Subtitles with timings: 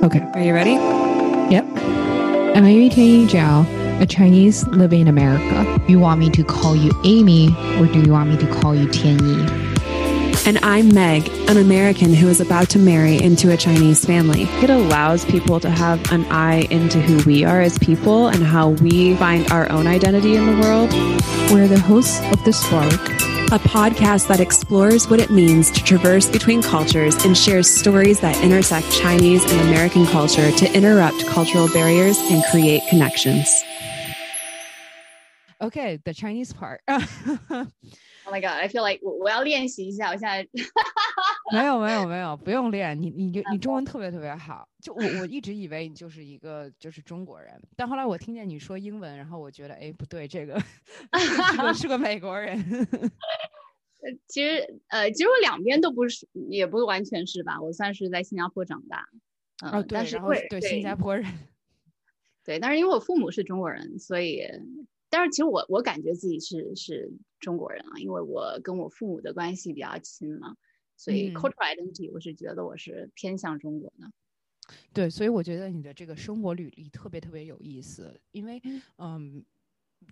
[0.00, 0.20] Okay.
[0.34, 0.74] Are you ready?
[1.52, 1.64] Yep.
[2.56, 5.82] I'm Amy Tianyi Zhao, a Chinese living in America.
[5.88, 7.48] You want me to call you Amy,
[7.80, 10.46] or do you want me to call you Tianyi?
[10.46, 14.44] And I'm Meg, an American who is about to marry into a Chinese family.
[14.62, 18.68] It allows people to have an eye into who we are as people and how
[18.68, 20.92] we find our own identity in the world.
[21.50, 22.92] We're the hosts of The Spark,
[23.51, 28.35] a podcast that explores what it means to traverse between cultures and shares stories that
[28.43, 33.47] intersect Chinese and American culture to interrupt cultural barriers and create connections.
[35.61, 36.81] Okay, the Chinese part.
[36.89, 38.59] Oh my god!
[38.63, 40.47] I feel like 我我要练习一下，我现在
[41.56, 43.00] 没有没有没有，不用练。
[43.00, 44.68] 你你 你中文特别特别好。
[44.80, 52.58] 就我我一直以为你就是一个就是中国人，但后来我听见你说英文，然后我觉得哎不对，这个是个是个美国人。
[54.00, 57.60] 呃，其实呃，其实我两边都不是，也不完全是吧。
[57.60, 59.08] 我算是在新加坡长大，
[59.64, 61.24] 嗯、哦，对，然后对新加坡人，
[62.44, 64.42] 对，但是因为我父母是中国人，所以。
[65.10, 70.54] 但是其实我我感觉自己是是中国人啊，因为我跟我父母的关系比较亲嘛，
[70.98, 74.10] 所以 cultural identity 我是觉得我是偏向中国的。
[74.92, 78.60] 对，所以我觉得你的这个生活履历特别特别有意思，因为
[78.98, 79.42] 嗯，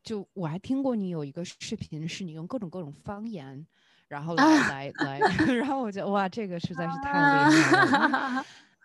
[0.02, 3.66] 就我还听过你有一个视频，是你用各种各种方言，
[4.08, 5.18] 然后来来来，
[5.58, 8.44] 然后我觉得哇，这个实在是太厉害了。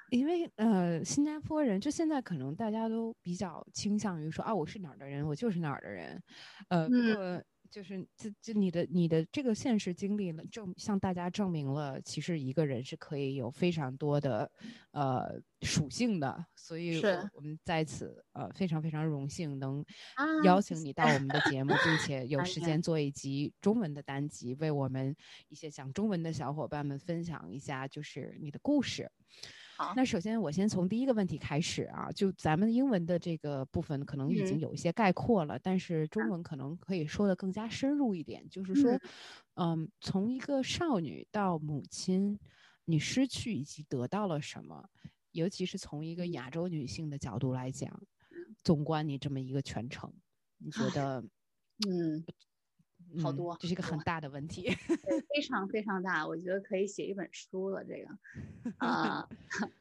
[0.10, 6.22] 因为 呃，新加坡人就现在可能大家都比较倾向于说啊，我是哪儿的人，我就是哪儿的人，
[6.68, 7.42] 呃，不过
[7.72, 14.52] 就是就就你的你的这个现实经历了，证向大家证明了，其实一个人是可以有非常多的
[14.92, 17.02] 呃属性的，所以
[17.34, 19.84] 我们在此呃非常非常荣幸能
[20.44, 25.16] 邀请你到我们的节目，并且 有时间做一集中文的单集，为我们
[25.48, 29.10] 一些讲中文的小伙伴们分享一下就是你的故事。
[29.96, 39.00] 那首先，我先从第一个问题开始啊，就咱们英文的这个部分可能已经有一些概括了，但是中文可能可以说的更加深入一点，就是说，
[39.56, 42.38] 嗯，从一个少女到母亲，
[42.86, 44.90] 你失去以及得到了什么？
[45.32, 47.90] 尤其是从一个亚洲女性的角度来讲，
[48.64, 50.14] 纵观你这么一个全程，
[50.58, 51.24] 你觉得，
[51.88, 52.24] 嗯，
[53.22, 54.70] 好多，这是一个很大的问题，
[55.34, 57.84] 非常非常大，我觉得可以写一本书了。
[57.84, 59.28] 这个， 啊。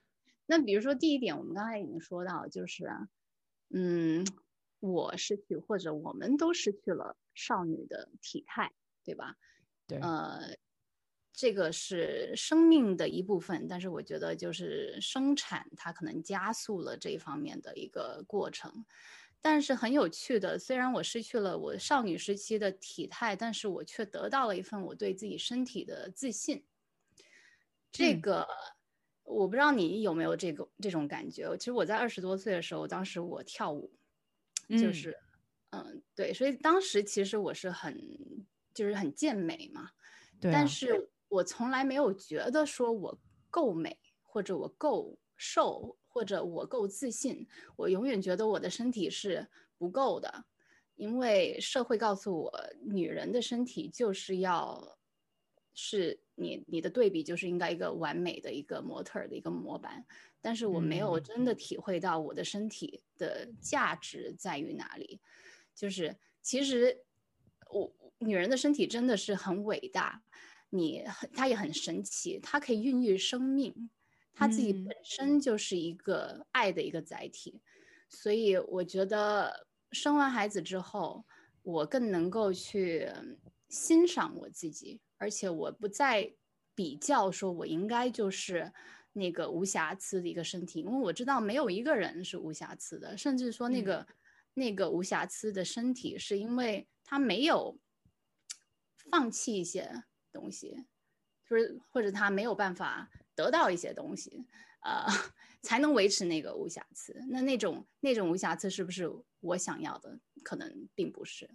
[0.47, 2.91] 那比如说第一点，我们刚才已经说到，就是，
[3.73, 4.27] 嗯，
[4.81, 8.73] 我失去或者我们都失去了少女的体态，
[9.05, 9.37] 对吧？
[9.87, 9.99] 对。
[9.99, 10.57] 呃，
[11.33, 18.85] 这个是生命的一部分，但是我觉得就是生产它可能加速了这一方面的一个过程。
[19.43, 26.65] 但是很有趣的，虽然我失去了我少女时期的体态，但是我却得到了一份我对自己身体的自信。
[27.91, 28.47] 这个。
[29.23, 31.57] 我不知道你有没有这个这种感觉。
[31.57, 33.89] 其实我在二十多岁的时候，当时我跳舞，
[34.71, 35.17] 就是，
[35.71, 37.97] 嗯，对，所以当时其实我是很，
[38.75, 39.91] 就是很健美嘛。
[40.41, 40.51] 对。
[40.51, 47.47] 但是我从来没有觉得说我够美，或者我够瘦，或者我够自信。
[47.77, 49.49] 我永远觉得我的身体是
[49.79, 50.45] 不够的，
[50.97, 52.53] 因为社会告诉我，
[52.85, 54.99] 女人的身体就是要。
[55.73, 60.05] 是你你的对比就是应该一个完美的一个模特的一个模板，
[60.41, 65.21] 但是我没有真的体会到我的身体的价值在于哪里。
[65.75, 67.05] 就是其实
[67.71, 70.23] 我女人的身体真的是很伟大，
[70.71, 73.89] 你它也很神奇，它可以孕育生命，
[74.35, 77.61] 她自己本身就是一个爱的一个载体。
[78.09, 81.25] 所以我觉得生完孩子之后，
[81.63, 83.09] 我更能够去
[83.69, 85.01] 欣赏我自己。
[85.19, 86.35] 而且我不再
[86.75, 88.73] 比较说，我应该就是
[89.13, 94.07] 那个无瑕疵的一个身体，因为我知道没有一个人是无瑕疵的，甚至说那个
[94.55, 97.79] 那个无瑕疵的身体，是因为他没有
[99.11, 100.87] 放弃一些东西，
[101.47, 104.45] 就是或者他没有办法得到一些东西，
[104.83, 105.07] 呃，
[105.63, 107.15] 才能维持那个无瑕疵。
[107.29, 109.11] 那那种那种无瑕疵是不是
[109.41, 110.19] 我想要的？
[110.43, 111.49] 可能并不是。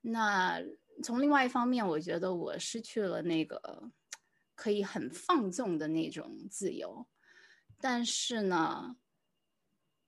[0.00, 0.60] 那。
[1.02, 3.90] 从另外一方面，我觉得我失去了那个
[4.54, 7.08] 可以很放纵的那种自由，
[7.80, 8.94] 但是呢，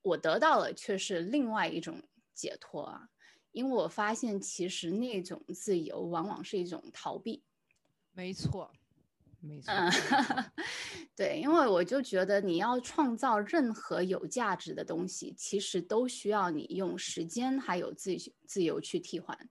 [0.03, 2.01] 我得到了却是另外一种
[2.33, 3.09] 解脱啊！
[3.51, 7.43] 因为我发现，其实那种自由往往是一种逃避。
[8.13, 8.71] 没错，
[9.41, 9.73] 没错。
[9.73, 9.91] 嗯，
[11.15, 18.17] 对，因为我就觉得，你要创造任何有价值的东西，其实都需要你用时间还有自
[18.47, 19.49] 自由去替换。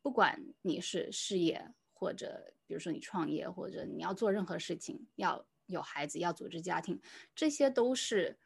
[0.00, 7.00] 不管你是事业，或者比如说你创业，或者你要做任何事情，要有孩子，要组织家庭，
[7.34, 8.38] 这些都是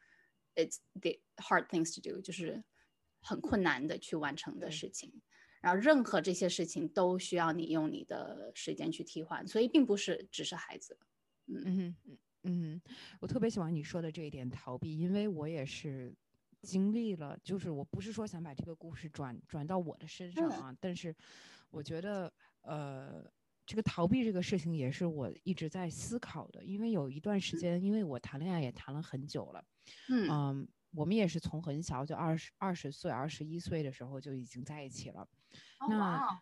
[0.55, 2.63] it's the hard things to do，就是
[3.21, 5.21] 很困难的去完成的事情。
[5.63, 10.99] 然后任何这些事情都需要你用你的时间去替换，所以并不是只是孩子。
[11.47, 12.81] 嗯嗯嗯嗯，
[13.21, 16.13] 我特别喜欢你说的这一点逃避，因为我也是
[16.61, 21.15] 经历了，就是我不是说想把这个故事转转到我的身上啊，但是
[21.69, 22.33] 我觉得
[22.63, 23.23] 呃，
[23.65, 29.63] 这个逃避这个事情也是我一直在思考的，因为有一段时间，因为我谈恋爱也谈了很久了，
[30.09, 30.67] 嗯。
[30.95, 35.27] 我们也是从很小就二十二十岁、二十一岁的时候就已经在一起了，
[35.89, 36.41] 那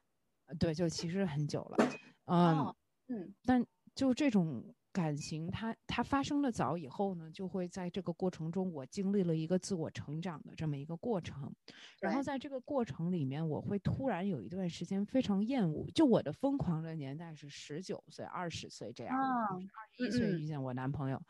[0.59, 1.77] 对，就其实很久了，
[2.25, 2.73] 嗯
[3.07, 3.65] 嗯，但
[3.95, 11.53] 就这种感情，它它发生的早以后呢，就会在这个过程中，我经历了一个自我成长的这么一个过程，
[12.01, 19.57] 然后在这个过程里面，我会突然有一段时间非常厌恶，就我的疯狂的年代是十九岁、二十岁这样，二
[19.91, 21.21] 十一岁遇见我男朋友。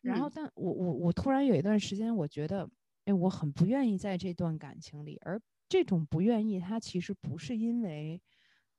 [0.00, 2.68] 然后，但我我我突然有一段时间，我觉得，
[3.04, 5.18] 哎，我很不愿意在这段感情里。
[5.24, 5.40] 而
[5.72, 8.20] 这种不愿意，他其实不是因为，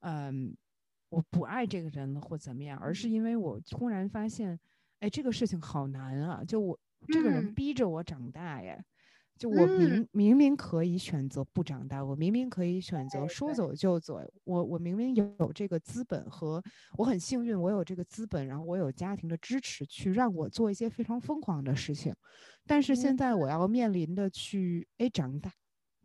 [0.01, 0.55] 嗯，
[1.09, 4.59] 我不爱这个人了或怎么样，而是因为我突然发现，
[4.99, 6.43] 哎，这个事情好难啊！
[6.47, 8.79] 就我这个人逼着我长大呀。
[9.35, 16.63] 就我明明明可以选择不长大，我明明可以选择说走就走，我我明明有这个资本和
[16.95, 22.13] 我很幸运，我有这个资本，然后我有家庭的支持去让我做一些非常疯狂的事情，
[22.67, 25.51] 但是现在我要面临的去哎长大，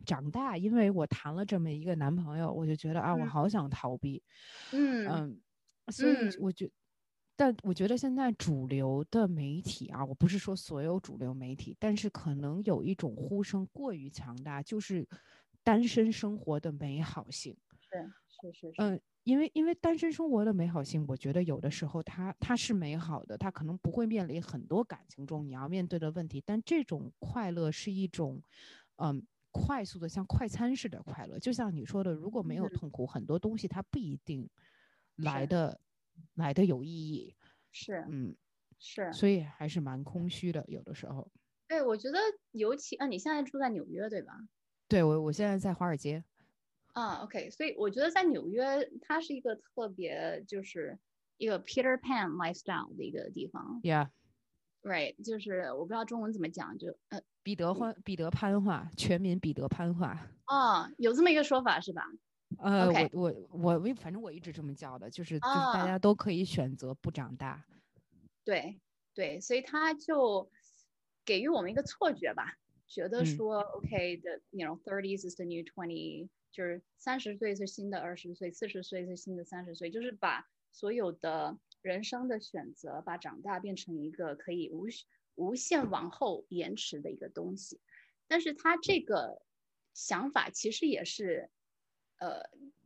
[0.09, 4.23] 长大，因为我谈了这么一个男朋友，我就觉得啊，我好想逃避，
[4.71, 5.41] 嗯嗯，
[5.89, 6.69] 所以我觉。
[7.35, 15.07] 但我觉得现在主流的媒体啊，我不是说所有主流媒体，但是可能有一种呼声过于强大，就是
[15.63, 17.55] 单身生活的美好性。
[18.31, 18.75] 是是是。
[18.77, 28.41] 嗯，因为因为单身生活的美好性，我觉得有的时候它它是美好的，它可能不会面临很多感情中你要面对的问题，但这种快乐是一种，
[28.97, 31.39] 嗯，快速的像快餐式的快乐。
[31.39, 34.49] 就像你说的，如果没有痛苦，很多东西它不一定
[35.15, 35.79] 来的。
[36.35, 37.33] 来的有意义，
[37.71, 38.35] 是，嗯，
[38.77, 41.31] 是，所以还是蛮空虚的，有的时候。
[41.65, 42.19] 对，我觉得
[42.51, 44.33] 尤其啊，你现在住在纽约对吧？
[44.89, 46.21] 对，我我现在在华尔街。
[46.91, 50.99] 啊，OK，所以我觉得在纽约，它是一个特别就是
[51.37, 53.79] 一个 Peter Pan lifestyle 的一个地方。
[54.83, 60.29] Yeah，right，就是我不知道中文怎么讲，就呃，彼得欢彼得潘化，全民彼得潘化。
[60.45, 62.03] 啊，有这么一个说法是吧？
[62.57, 67.63] 呃，我我我我反正我一直这么叫的，就是就是大家都可以选择不长大。
[68.43, 68.79] 对
[69.13, 70.49] 对，所以他就
[71.23, 84.87] 给予我们一个错觉吧，觉得说，OK，the you know thirties is the new twenty，就是三十岁是新的二十岁，四十岁是新的三十岁，就是把所有的人生的选择，把长大变成一个可以无
[85.35, 87.81] 无限往后延迟的一个东西。
[88.27, 89.41] 但是他这个
[89.93, 91.49] 想法其实也是。
[92.21, 92.43] 呃，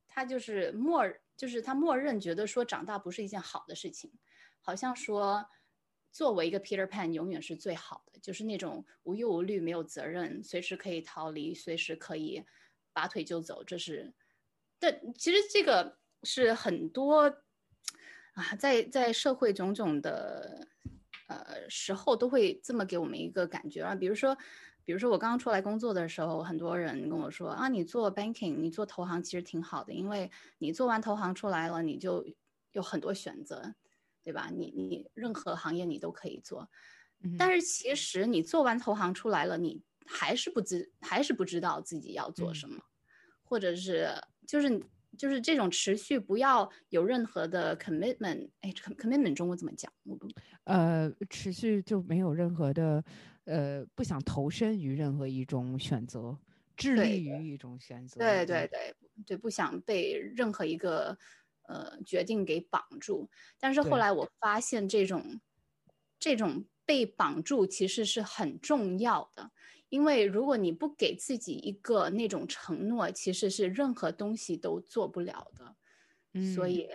[0.08, 4.12] 他就是默，就是他默认觉得说长大不是一件好的事情，
[4.62, 5.44] 好像说
[6.12, 12.46] 作为一个 Peter Pan 永远是最好的，就是那种无忧无虑、没有责任、随时可以逃离、随时可以
[12.94, 13.64] 拔腿就走。
[13.64, 14.14] 这是，
[14.78, 17.44] 但其实这个是很多
[18.34, 20.68] 啊，在在社会种种的
[21.28, 24.38] 呃时候都会这么给我们一个感觉啊，比如说。
[24.86, 32.26] 比如说我刚刚出来工作的时候，很多人跟我说啊，你做 banking，你做投行其实挺好的，因为你做完投行出来了，你就
[32.74, 33.76] 有很多选择，
[34.22, 34.50] 对吧？
[34.54, 36.68] 你你任何行业你都可以做，
[37.40, 42.84] 但是其实你做完投行出来了，你还是不知还是不知道自己要做什么，
[43.46, 44.10] 或者是
[44.46, 44.84] 就是
[45.18, 49.92] 就是这种持续不要有任何的 commitment，哎，commitment 中文怎么讲？
[50.04, 50.28] 我不
[50.66, 53.04] 呃，持续就没有任何的。
[53.46, 56.38] 呃，不想投身于任何一种选择，
[56.78, 58.18] 致力于一种选择。
[58.18, 61.18] 对对对对，不想被任何一个
[61.68, 63.30] 呃决定给绑住。
[63.60, 65.42] 但是后来我发现，这种
[66.18, 69.52] 这种被绑住其实是很重要的，
[69.94, 75.76] 因为如果你不给自己一个那种承诺，其实是任何东西都做不了的。
[76.56, 76.90] 所以。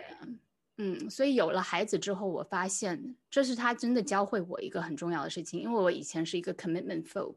[0.81, 5.59] 嗯，所以有了孩子之后，我发现这是他真的教会我一个很重要的事情。
[5.59, 7.35] 因为我以前是一个 commitment phobe，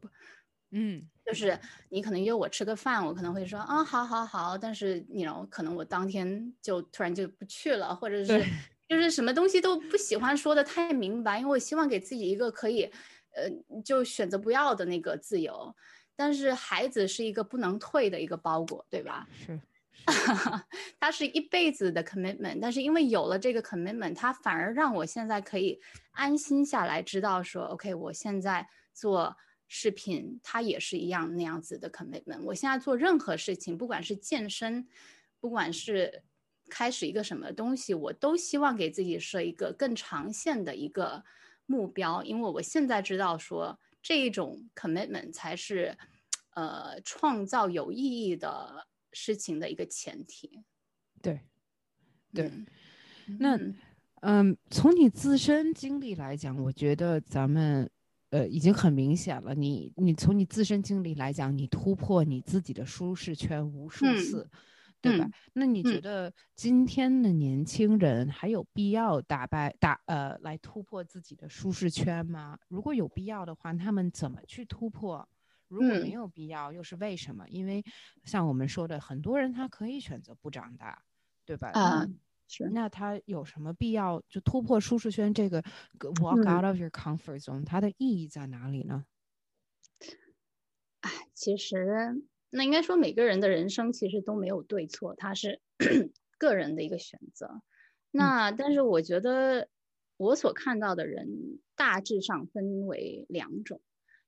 [0.71, 8.41] 嗯，就是你可能约我吃个饭，我可能会说啊，好好好，但是你 know 可能我当天就突然就不去了，或者是
[8.87, 12.89] 就是什么东西都不喜欢说的太明白，因为我希望给自己一个可以，
[13.33, 15.75] 呃，就选择不要的那个自由。
[16.15, 19.27] 但是孩子是一个不能退的一个包裹，对吧？
[19.45, 19.59] 是。
[20.99, 25.79] 他是一辈子的 commitment，但是因为有了这个 commitment，他反而让我现在可以
[26.11, 29.37] 安心下来，知道说，OK，我现在做
[29.67, 32.41] 视频，它也是一样那样子的 commitment。
[32.43, 34.85] 我现在做任何事情，不管是健身，
[35.39, 36.23] 不管是
[36.69, 41.23] 开始一个什么东西，我都希望给自己设一个更长线的一个
[41.65, 45.97] 目标，因为我现在知道说这一种 commitment 才是，
[46.55, 50.63] 呃，创造有意义的事情的一个前提。
[51.21, 51.41] 对，
[52.33, 52.51] 对，
[53.39, 53.57] 那。
[54.25, 57.91] 嗯，从你自身经历来讲，我觉得咱们，
[58.29, 59.53] 呃，已经很明显了。
[59.53, 64.49] 你，你从你自身经历来讲，你突破你自己的舒适圈无数次，
[65.03, 65.29] 对吧？
[65.51, 72.57] 那你觉得今天的年轻人还有必要打败打呃来突破自己的舒适圈吗？
[72.69, 75.27] 如果有必要的话，他们怎么去突破？
[75.67, 77.47] 如果没有必要，又是为什么？
[77.49, 77.83] 因为
[78.23, 81.03] 像我们说的，很多人他可以选择不长大，
[81.45, 81.69] 对吧？
[81.73, 82.07] 啊。
[82.71, 85.33] 那他有什么必要就突破舒适圈？
[85.33, 85.63] 这个
[86.21, 89.05] walk out of your comfort zone，它的意义在哪里呢？
[91.01, 92.21] 哎，其实
[92.53, 95.59] 那应该说每个人的人生其实都没有对错，它是
[96.37, 97.61] 个人的一个选择。
[98.11, 99.67] 那但是我觉得
[100.17, 103.81] 我所看到的人大致上分为两种，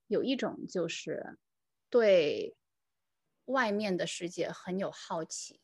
[0.08, 1.38] 有一种就是
[1.90, 2.56] 对
[3.46, 5.60] 外面的世界很有好奇，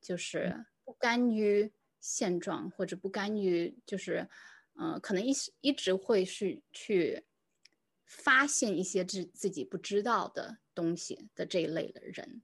[0.00, 1.72] 就是不甘于。
[2.06, 4.28] 现状或者不甘于，就是，
[4.78, 5.32] 嗯，可能一
[5.62, 7.24] 一直会是去
[8.06, 12.42] 发现一些自自己不知道的东西的这一类的人。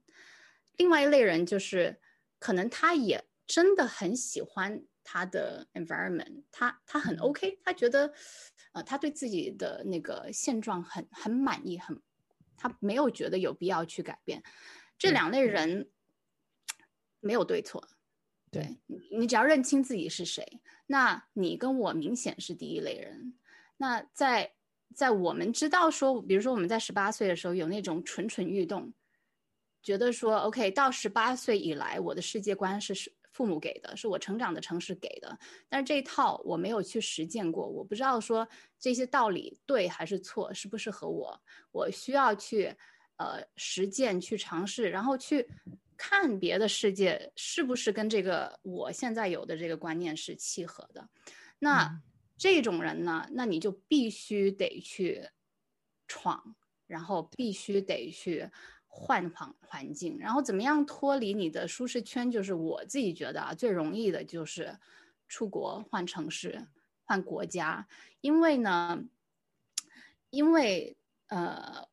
[0.77, 1.99] 另外一类人就是，
[2.39, 8.13] 可能他也真的很喜欢他的 environment，他他很 OK，他觉得，
[8.71, 12.01] 呃，他对自己的那个现状很很满意，很，
[12.57, 14.41] 他没有觉得有必要去改变。
[14.97, 15.89] 这两类人
[17.19, 17.87] 没有对错。
[18.49, 23.37] 对你，只要认清自己是谁，那你跟我明显是第一类人。
[23.77, 24.55] 那在
[24.95, 28.93] 在我们知道说，比如说我们在十八岁的时候有那种蠢蠢欲动，
[29.81, 35.37] 觉得说 OK，到十八岁以来，我的世界观是是父母给的，是我成长的城市给的。
[35.69, 38.47] 但是这一套我没有去实践过，我不知道说
[38.79, 42.75] 这些道理对还是错，适不适合我，我需要去
[43.17, 45.47] 呃实践去尝试，然后去。
[46.03, 51.07] 看别的世界是不是跟这个我现在有的这个观念是契合的？
[51.59, 51.95] 那
[52.41, 53.27] 这种人呢？
[53.33, 55.29] 那你就必须得去
[56.07, 56.55] 闯，
[56.87, 58.49] 然后必须得去
[58.87, 62.31] 换环环境，然后怎么样脱离你的舒适圈？
[62.31, 64.75] 就是我自己觉得啊，最容易的就是
[65.27, 66.67] 出国换城市、
[67.03, 67.87] 换国家，
[68.21, 69.03] 因为呢，
[70.31, 71.87] 因为呃，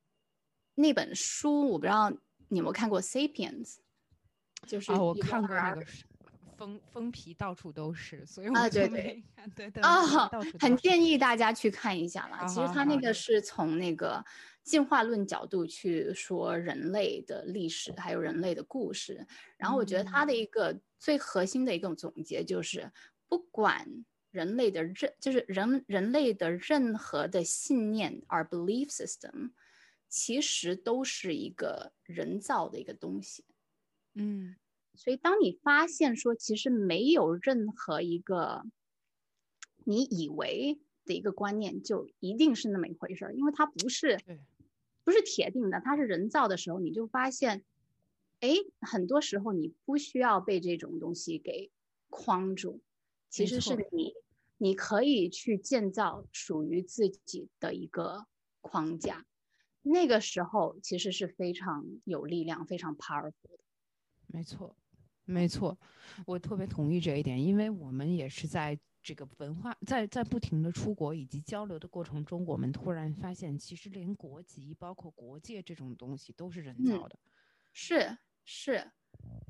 [0.76, 2.08] 那本书我不知道
[2.48, 3.74] 你有没有看过《Sapiens》。
[4.66, 5.84] 就是啊，我看过那个
[6.58, 9.22] 封封皮到处都是，所以我啊，对 对
[9.54, 12.46] 对对啊，很建议大家去看一下了。
[12.48, 14.22] 其实他那个是从那个
[14.64, 19.24] 进化论角度去说人类的历史，还有人类的故事。
[19.56, 22.90] 然后我觉得他的一个最核心的一个总结就是，
[23.28, 29.52] 不管人类的任，就是人人类的任何的信念，our belief system，
[30.08, 33.44] 其实都是一个人造的一个东西。
[34.14, 34.56] 嗯，
[34.98, 38.64] 所以当你发现说其实没有任何一个
[39.84, 44.18] 你以为的一个观念就一定是那么一回事儿，因为它不是，
[45.04, 47.64] 不是铁定的，它是人造的时候，你就发现，
[48.40, 51.70] 哎，很多时候你不需要被这种东西给
[52.10, 52.80] 框住，
[53.30, 54.14] 其实是你
[54.58, 58.26] 你可以去建造属于自己的一个
[58.60, 59.24] 框架，
[59.82, 63.60] 那个时候其实是非常有力量、非常 powerful 的。
[64.26, 64.76] 没错，
[65.28, 65.78] 没错，
[66.24, 77.18] 我特别同意这一点，因为我们也是在这个文化在在不停的出国以及交流的过程中，我们突然发现，其实连国籍包括国界这种东西都是人造的，
[77.72, 78.90] 是是，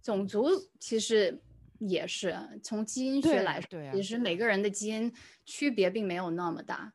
[0.03, 0.49] 种族
[0.81, 1.41] 其实
[1.79, 5.13] 也是从基因学来说，其实每个人的基因
[5.45, 6.93] 区别并没有那么大，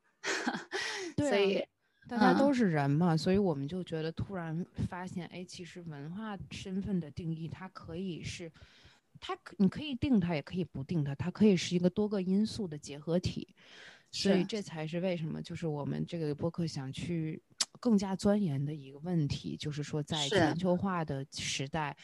[1.18, 1.66] 所以。
[2.08, 8.52] 大家都是人嘛，所以我们就觉得突然发现，哎，其实文化身份的定义，它可以是，
[9.20, 13.56] 它你可以定它，也可以不定它，它可以是一个多个因素的结合体。
[14.12, 17.42] 所以这才是为什么，就是我们这个播客想去
[17.80, 21.96] 更加钻研的一个问题，就是说在全球化的时代。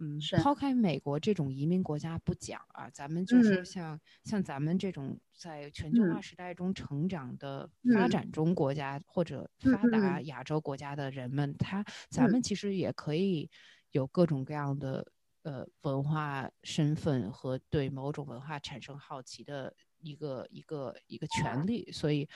[0.00, 0.54] 嗯，抛。
[0.54, 13.48] 开美国这种移民国家不讲啊，咱们就是像像咱们这种在全球化时代中成长的发展中国家或者发达亚洲国家的人们，他咱们其实也可以
[13.92, 15.06] 有各种各样的
[15.42, 22.28] 呃文化身份和对某种文化产生好奇的一个一个一个权利，所以，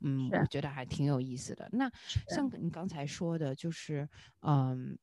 [0.00, 0.46] 嗯，我。
[0.46, 1.68] 觉得还挺有意思的。
[1.72, 1.90] 那
[2.28, 4.08] 像你刚才说的，就是
[4.42, 4.98] 嗯，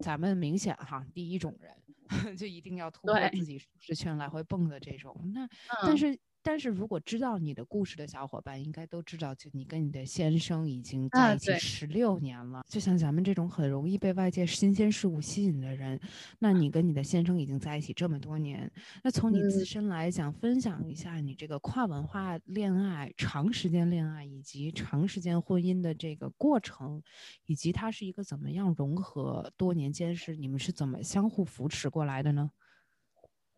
[0.00, 1.74] 咱们明显哈，第一种人
[2.36, 5.48] 就一定要突破自己舒适圈来回蹦的这种，那
[5.82, 6.18] 但是。
[6.42, 12.64] 但是如果知道你的故事的小伙伴，应该都知道，就你跟你的先生已经在一起十六年了。
[12.68, 16.00] 就像咱们这种很容易被外界新鲜事物吸引的人，
[16.38, 18.70] 那你跟你的先生已经在一起这么多年，
[19.02, 27.02] 那从你自身来讲，分享一下你这个跨文化恋爱、长时间恋爱以及长时间婚姻的这个过程，
[27.46, 29.52] 以及它是一个怎么样融合？
[29.56, 32.50] 多年间是你们是怎么相互扶持过来的呢？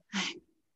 [0.08, 0.20] 哎，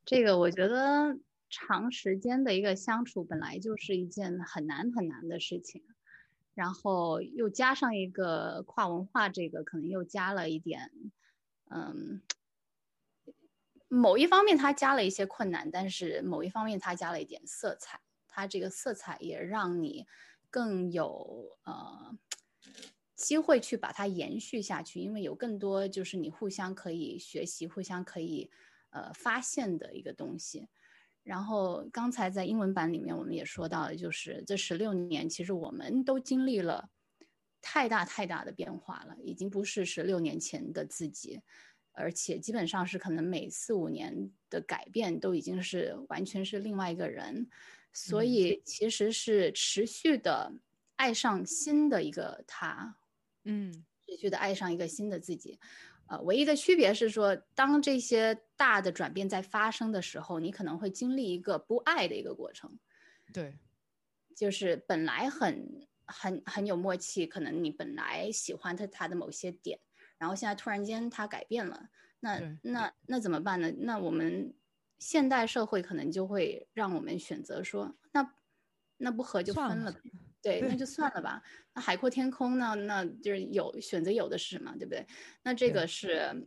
[0.05, 1.19] 这个我觉得。
[1.51, 5.85] 长时间的一个相处本来就是一件很难很难的事情，
[6.55, 10.91] 然后又加上一个跨文化，这个可能又加了一点，
[11.71, 12.23] 嗯，
[13.89, 20.07] 某一方面它加了一些困难，但是某一方面它加了一点色彩，它这个色彩也让你
[20.51, 22.19] 更有呃
[23.15, 28.51] 机会去把它延续下去，因为有更多就是你互相可以学习、互相可以
[28.91, 30.69] 呃发现的一个东西。
[31.25, 36.91] 然后刚才在英文版里面，我们也说到了，就是这十六年，其实我们都经历了
[37.63, 41.41] 太大太大的变化了，已经不是十六年前的自己，
[41.93, 47.49] 而且基本上是可能每四五年的改变都已经是完全是另外一个人，
[47.91, 50.53] 所以其实是持续的
[50.97, 52.97] 爱上新的一个他，
[53.45, 53.73] 嗯，
[54.07, 55.59] 持续的爱上一个新的自己。
[56.07, 62.79] 呃，唯一的区别是说，当这些大的转变在发生的时候，你可能会经历一个不爱的一个过程。
[63.33, 63.59] 对，
[64.37, 69.81] 就是本来很很很有默契，可能你本来喜欢他他的某些点，
[70.19, 71.89] 然后现在突然间他改变了，
[72.21, 73.73] 那那那怎么办呢？
[73.79, 74.55] 那我们
[74.99, 78.35] 现代社会可能就会让我们选择说，那
[78.99, 79.95] 那不合就分了。
[80.45, 81.43] 对，那就算了吧。
[81.73, 82.75] 那海阔天空呢？
[82.75, 85.07] 那就是有选择，有的是嘛，对不对？
[85.43, 86.47] 那这个是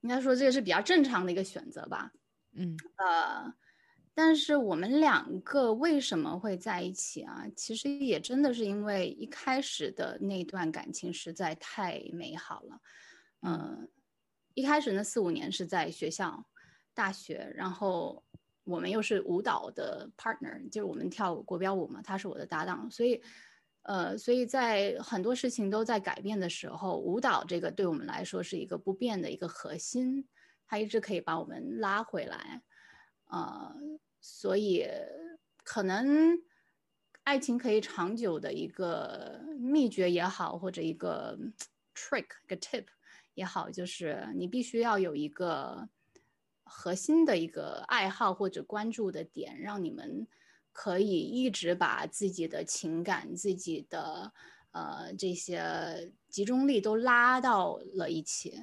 [0.00, 2.10] 应该说这个是比较正常的一个选择吧。
[2.52, 3.52] 嗯，呃，
[4.14, 7.44] 但是我们两个为什么会在一起啊？
[7.54, 12.80] 其实也真的是因为一开始的那段感情实在太美好了。
[13.42, 13.90] 嗯，
[14.54, 16.46] 一开始那四五年是在学校、
[16.94, 18.23] 大学，然后。
[18.64, 23.22] 我们又是舞蹈的 partner，就是我们跳国标舞嘛，他是我的搭档，所以，
[23.82, 30.26] 呃，所以在很多事情都在改变的时候，舞蹈这个对我们来说是一个不变的一个核心，
[30.66, 32.62] 它一直可以把我们拉回来，
[33.26, 33.76] 呃，
[34.22, 34.86] 所以
[35.62, 36.38] 可能
[37.24, 41.38] 爱情可以长久的一个秘诀也好，或者一个
[41.94, 42.86] trick，一个 tip
[43.34, 45.90] 也好，就是你必须要有一个。
[46.76, 50.26] 核心的一个爱好或者关注的点，让你们
[50.72, 54.32] 可以一直把自己的情感、自己的
[54.72, 58.58] 呃这些集中力都拉到了一起。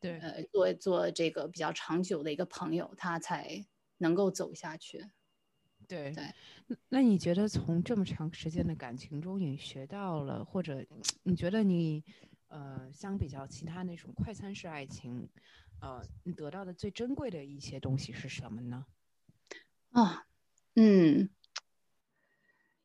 [0.00, 3.66] 对，呃，做做这个比较长久的一个朋友，他才
[3.98, 5.04] 能够走下去。
[5.88, 6.32] 对对，
[6.88, 10.86] 那你觉得从这么长时间的感情中，你学到了，或者
[11.24, 12.04] 你觉得你
[12.46, 15.28] 呃相比较其他那种快餐式爱情？
[15.80, 18.84] 呃，你得到的最珍贵的一些东西是什么呢？
[19.92, 20.26] 啊，
[20.74, 21.30] 嗯，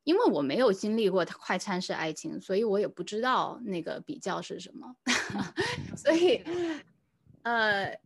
[0.03, 4.95] 因为我没有经历过快餐式爱情，所以我也不知道那个比较是什么。
[5.97, 6.43] 所以，
[7.41, 7.99] 呃，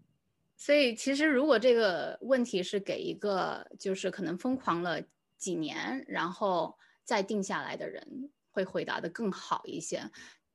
[0.56, 5.02] 所以其实如果这个问题是给一个就是可能疯狂了
[5.38, 10.10] 几年然后再定下来的人，会回答的更好一些。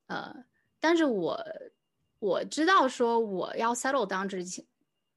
[0.06, 0.46] 呃，
[0.80, 1.38] 但是我。
[2.22, 4.64] 我知道，说我要 settle down 之前，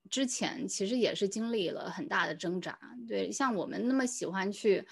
[0.10, 2.76] 之前其实也是经历了很大的挣扎。
[3.08, 4.84] 对，像我们那么喜欢去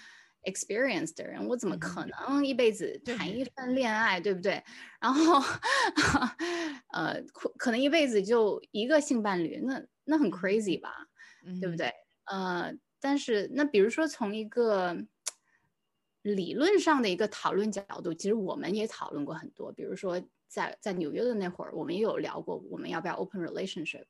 [0.44, 4.64] experience 的人，我怎么可能一辈子谈一份恋爱，对不对？
[5.02, 5.42] 然后，
[6.94, 11.08] 呃，可可能一辈子就一个性伴侣，那那很 crazy 吧，
[11.60, 11.92] 对不对？
[12.26, 14.96] 呃，但是那比如说从一个
[16.22, 20.22] 理论上的一个讨论角度，其实我们也讨论过很多，比如说。
[20.54, 24.06] 在在纽约的那会儿，我们也有聊过，我们要不要 open relationship，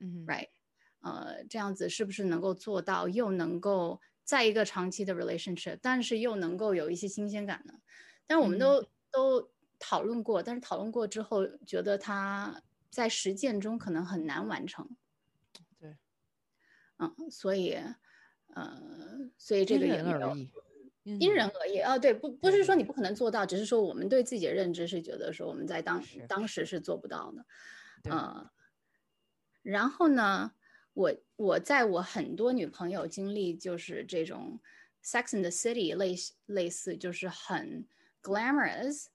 [0.00, 0.48] 嗯，right，
[1.00, 7.72] 呃，这样子是不是能够做到，又能够在一个长期的 relationship，但是又能够有一些新鲜感呢？
[8.26, 14.86] 但我们都都讨论过，但是讨论过之后，觉得它在实践中可能很难完成。
[15.80, 15.96] 对，
[16.98, 17.78] 嗯，所以，
[18.54, 18.78] 呃，
[19.38, 20.16] 所以这个也没有。
[20.16, 20.50] 因人而异
[21.80, 26.66] 啊，对，不不是说你不可能做到，只是说我们对自己的认知是觉得说我们在当当时。
[26.68, 27.46] 是做不到的，
[28.10, 28.50] 呃，
[29.62, 30.52] 然后呢，
[30.92, 34.60] 我我在我很多女朋友经历就是这种
[35.02, 37.88] Sex in the City 类类似就是很
[38.22, 39.06] glamorous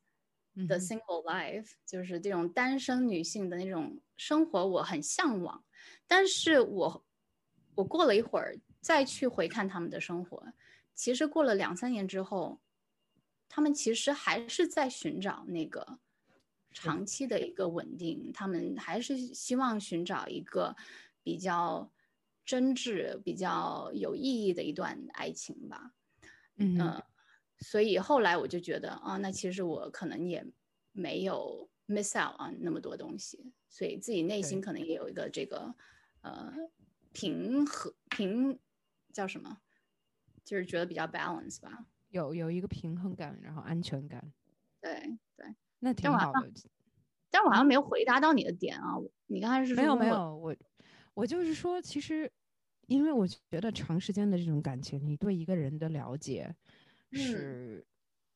[0.68, 5.64] 的 single life，就是这种单身女性的那种生活，我很向往。
[6.08, 7.06] 但是我
[7.76, 10.44] 我过了一会儿再去回看他们的生活，
[10.96, 12.60] 其实过了两三年之后，
[13.50, 16.00] 他们其实还是在寻找那个
[16.72, 20.76] 长期的一个稳定，他们还是希望寻找一个
[21.24, 21.92] 比较
[22.46, 25.94] 真挚、比较有意义的一段爱情吧。
[26.56, 27.02] 嗯，
[27.60, 30.46] 所以后来我就觉得啊，那其实我可能也
[30.92, 35.76] 没有 miss out on 那么多东西，所以自己内心可能也有一个这个。
[36.22, 36.54] 呃，
[37.12, 38.58] 平和平
[39.12, 39.60] 叫什么？
[40.44, 44.34] 就是觉得比较 balance 吧，有有一个平衡感，然后安全感。
[44.82, 46.52] 对对，那挺好的。
[47.30, 48.96] 但我好像没有回答到你的点啊，
[49.28, 50.56] 你刚才是没有没有我
[51.14, 52.32] 我就是说，其实
[52.88, 56.54] 因为我觉得长时间的这种感情，你对一个人的了解
[57.12, 57.86] 是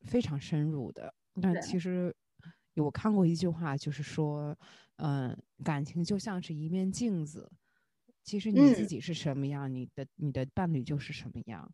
[0.06, 1.14] 非常深入的。
[1.40, 2.12] 但其实
[2.74, 4.58] 我看过一句话，就是说，
[4.96, 7.52] 嗯，感情就像是一面镜子。
[8.24, 11.72] 其实你自己是什么样，你的你的伴侣就是什么样，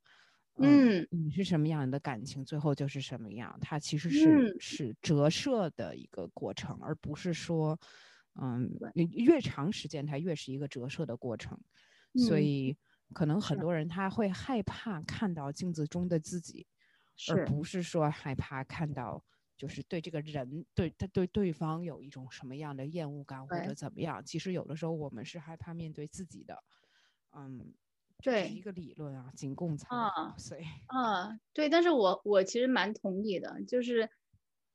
[0.57, 3.59] 嗯，你是什么样，你的感情最后就是什么样。
[3.61, 7.79] 它其实是是折射的一个过程，而不是说，
[8.41, 11.61] 嗯，越长时间它越是一个折射的过程。
[12.17, 12.77] 所以
[13.13, 16.67] 可能很多人他会害怕看到镜子中的自己，
[17.27, 19.25] 而不是说害怕看到。
[19.57, 24.21] 就是对这个人，对他对对方有一种什么样的厌恶感或者怎么样？
[24.25, 26.65] 其实有的时候我们是害怕面对自己的，
[27.31, 27.73] 嗯，
[28.23, 30.35] 对，一个理论啊，仅供参考。
[30.39, 34.09] 所以啊，对，但是我我其实蛮同意的，就是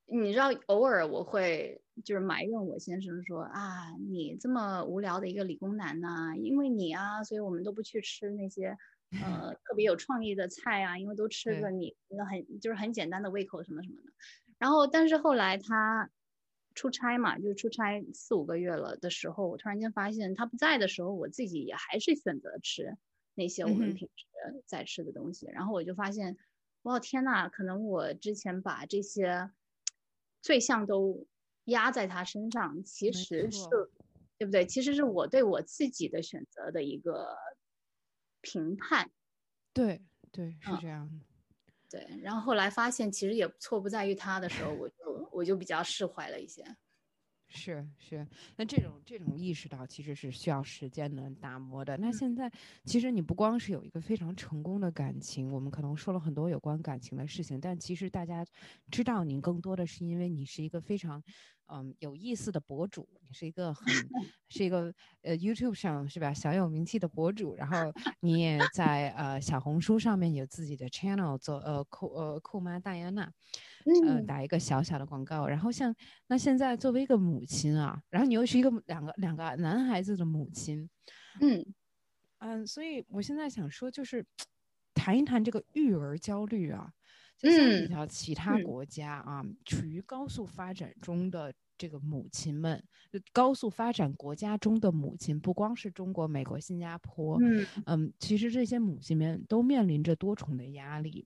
[0.05, 8.77] 你知道，偶尔我会就是埋怨我先生说啊，你这么无聊的一个理工男呢，因为你啊，所以我们都不去吃那些
[9.21, 14.11] 呃特别有创意的菜啊，因为都吃着你那很就是很简单的胃口什么什么的。
[14.59, 16.09] 然后，但是后来他
[16.75, 22.95] 出差嘛，就出差四五个月了的时候，我突然间发现他不在的时候，我自己也还是选择吃
[23.39, 24.25] 那些我们平时
[24.65, 25.47] 在吃的东西。
[25.47, 26.37] 然后我就发现，
[26.83, 29.49] 哇天呐，可能我之前把这些
[30.41, 31.25] 罪像都
[31.65, 33.67] 压在他身上，其实是
[34.37, 34.65] 对不对？
[34.65, 37.37] 其实是我对我自己的选择的一个
[38.41, 39.09] 评判。
[39.73, 41.25] 对对，是这样的。
[41.89, 46.63] 对，然后后来发现其实也错不在于他的时候，我就我就比较释怀了一些。
[47.49, 51.97] 是是，那这种这种意识到其实是需要时间的打磨的。
[51.97, 52.51] 那现在
[52.85, 58.45] 其实你不光是有一个非常成功的感情，我们可能说了很多有关感情的事情，但其实大家
[58.91, 61.21] 知道你更多的是因为你是一个非常。
[61.71, 63.85] 嗯，有意思的博主，你是一个很
[64.49, 73.31] 是一个呃 YouTube 上是吧小有名气的博主，然后你也在呃小红书上面有自己的 channel 做呃酷呃酷妈戴安娜，
[74.05, 75.47] 嗯，打一个小小的广告。
[75.47, 75.93] 然后像
[76.27, 80.89] 那现在作为一个母亲啊，然后你又是一个两个两个男孩子的母亲，
[81.41, 81.65] 嗯
[82.39, 84.25] 嗯，所以我现在想说就是
[84.93, 86.91] 谈一谈这个育儿焦虑啊。
[87.37, 92.83] 就像比较其他国家啊，处于高速发展中的这个母亲们，
[93.31, 101.25] 高速发展国家中的母亲，不光是中国、美国、新加坡，嗯嗯，其实这些母亲们都面临着多重的压力。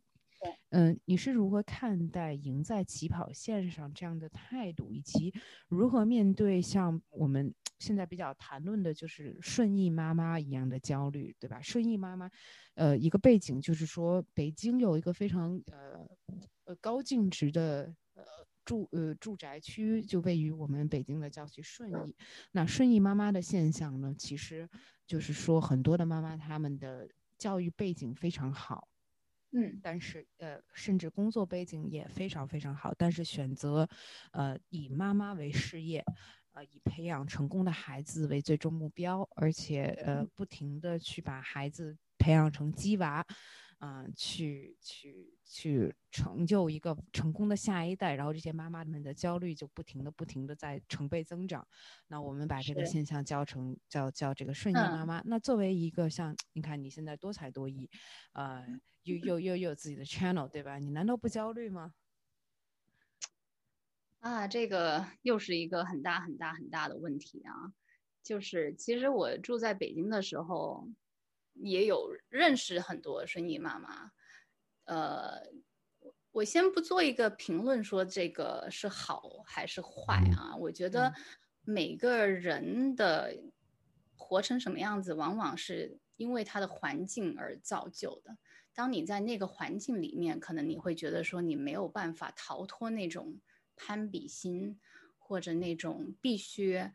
[0.69, 5.34] 嗯，你是如何看待赢在起跑线上这样的态度，以及
[5.67, 11.62] 如何面对像我们 现在比较谈论的，就是顺义妈妈一样的焦虑，对吧？
[11.62, 12.29] 顺义妈妈。
[12.75, 16.08] 呃，一个背景就是说，北京有一个非常呃
[16.65, 18.23] 呃高净值的呃
[18.65, 22.15] 住呃住宅区，就位于我们北京的郊区顺义。
[22.51, 24.67] 那顺义妈妈的现象呢，其实
[25.06, 28.88] 就是说，很多的妈妈她们的教育背景非常好，
[29.54, 33.88] 嗯，但是呃，甚至工作背景也非常非常好，但是选择
[34.32, 36.04] 呃以妈妈为事业，
[36.52, 41.98] 呃以培养成功的孩子为最终目标，而且呃不停的去把孩子。
[42.20, 43.26] 培养成鸡娃，
[43.82, 51.68] 嗯，去去去成就一个成功的下一代，然后这些妈妈们的焦虑就不停的不停的在成倍增长。
[52.08, 55.22] 那我们把这个现象叫成叫叫这个顺应妈妈。
[55.26, 57.89] 那作为一个像你看你现在多才多艺，
[58.32, 60.78] 呃，又又又又有自己的 channel，对吧？
[60.80, 61.94] 你难道不焦虑吗？
[64.20, 67.74] 啊，这个又是一个很大很大很大的问题啊！
[68.22, 70.88] 就是其实我住在北京的时候。
[71.58, 74.12] 也有认识很多生意妈妈，
[74.86, 75.39] 呃，
[76.32, 80.56] 我先不做一个评论，说这个是好还是坏啊？
[80.58, 81.13] 我觉得
[81.62, 83.38] 每个人的
[84.18, 88.36] 活成什么样子，往往是因为他的环境而造就的。
[88.76, 93.40] 当你在那个环境里面，可能你会觉得说你没有办法逃脱那种
[93.76, 94.80] 攀比心，
[95.20, 96.90] 或者那种必须、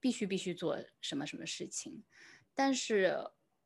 [0.00, 2.02] 必须、必须做什么什么事情。
[2.52, 3.16] 但是，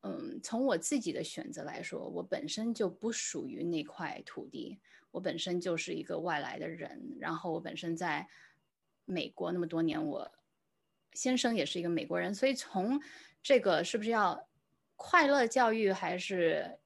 [0.03, 4.79] 嗯，从我自己的选择来说，我本身就不属于那块土地，
[5.11, 7.17] 我本身就是一个外来的人。
[7.19, 8.29] 然后，我本身在
[9.07, 10.31] 美国那么多年，我
[11.15, 13.01] 先生也是一个美国人，所以从
[13.43, 14.51] 这个是不是要
[14.97, 16.79] 快乐教育，还是？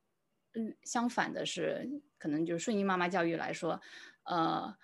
[0.54, 3.80] 嗯，相反的是，可能就是顺应妈妈教育来说，
[4.24, 4.76] 呃，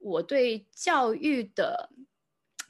[0.00, 1.90] 我对教育的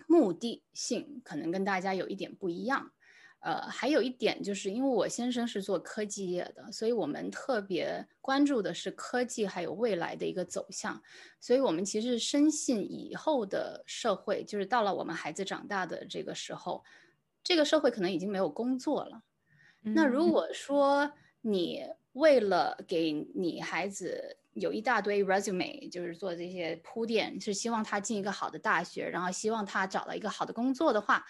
[0.06, 2.92] 目的性可能跟大家有一点不一样。
[3.40, 11.02] 呃，还有一点就是因为我先生是做科技业的，所以我们特别关注的是科技还有未来的一个走向。
[11.40, 16.84] 所以我们其实深信以后的社会，就是到了我们孩子长大的这个时候，
[17.42, 19.22] 这个社会可能已经没有工作了。
[19.82, 31.26] 那如果说你为了给你孩子有一大堆 resume，就是做这些铺垫，是希望他进一个好的大学，然后希望他找到一个好的工作的话，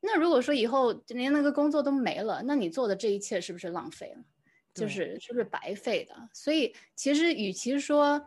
[0.00, 4.24] 那如果说以后连那个工作都没了，那你做的这一切是不是浪费了？
[4.72, 6.14] 就是是不是白费的？
[6.32, 8.24] 所以其实与其说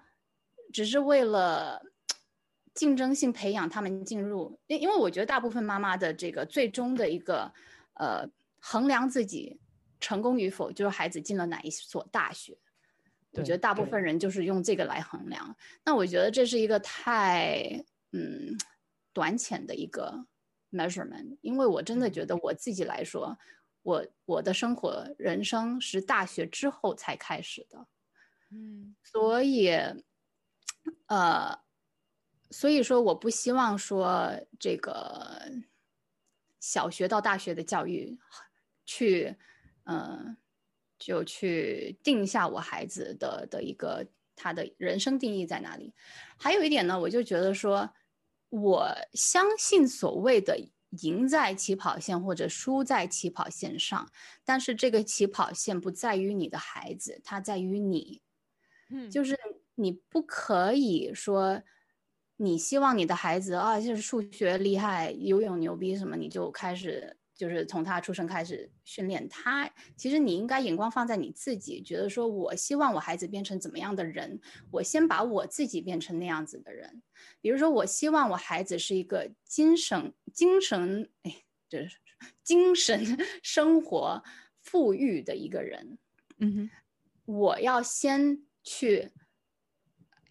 [0.73, 1.81] 只是为了
[2.73, 7.53] 竞争性培养他们进入，因因为我觉得大部分妈妈的这个最终的一个
[7.93, 8.29] 呃
[8.59, 9.57] 衡量自己。
[9.99, 12.57] 成功与否就是孩子进了哪一所大学，
[13.31, 15.55] 我觉得大部分人就是用这个来衡量。
[15.83, 18.57] 那我觉得这是一个太嗯
[19.13, 20.25] 短浅的一个
[20.71, 23.37] measurement，因为我真的觉得我自己来说，
[23.83, 27.87] 我我的生活人生是大学之后才开始的，
[28.51, 29.71] 嗯，所以
[31.07, 31.57] 呃，
[32.51, 35.41] 所以说我不希望说这个
[36.59, 38.19] 小学到大学的教育
[38.85, 39.35] 去。
[39.85, 40.37] 嗯，
[40.99, 45.93] 就去定下我孩子的的一个他的人生定义在哪里。
[46.37, 47.89] 还有一点呢，我就觉得说，
[48.49, 50.59] 我相信所谓的
[51.03, 54.09] 赢在起跑线或者输在起跑线上，
[54.43, 58.21] 但是这个起跑线不在于你的孩子，它在于你。
[58.89, 59.37] 嗯，就是
[59.75, 61.61] 你不可以说
[62.37, 67.17] 你希望你的孩子啊，就是数学厉害、游泳牛逼什么，你就开始。
[67.35, 74.39] 就是从他出生开始训练他，其实你应该眼光放在你自己，觉得说我希望我孩子变成怎么样的人，
[74.71, 77.03] 我先把我自己变成那样子的人。
[77.41, 81.97] 比如说，我希望我孩子是一个精神精神哎，就是
[82.43, 84.23] 精神 生活
[84.61, 85.97] 富裕的一个人。
[86.37, 86.69] 嗯哼，
[87.25, 89.11] 我要先去。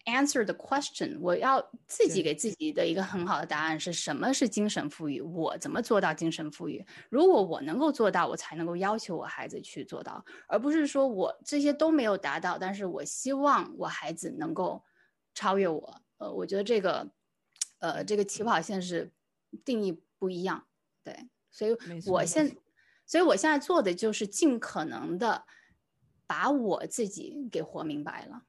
[0.05, 5.19] Answer the question，我要自己给自己的一个很好的答案是什么是精神富裕？
[5.19, 6.85] 我怎么做到精神富裕？
[7.09, 14.83] 如果我能够做到，我才能够要求我孩子去做到，而不是说我这些都没有达到，但是我希望我孩子能够
[15.33, 16.01] 超越我。
[16.17, 17.09] 呃，我觉得这个，
[17.79, 19.11] 呃，这个起跑线是
[19.65, 20.67] 定义不一样。
[21.03, 22.55] 对，所以我现，
[23.07, 25.45] 所以我现在做的就是尽可能的
[26.27, 28.43] 把我自己给活明白了。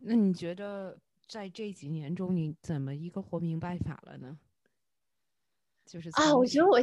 [0.00, 4.38] 那你觉得在这几年中，你怎么一个活明白法了呢？
[5.86, 6.78] 就是啊，我觉得我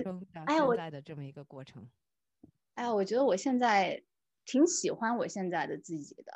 [0.45, 1.89] 哎呀，现在的这么一个过程。
[2.75, 4.01] 哎呀，我觉得我现在
[4.45, 6.33] 挺喜欢我现在的自己的，